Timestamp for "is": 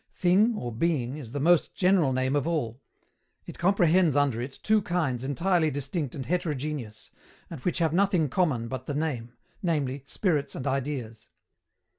1.17-1.31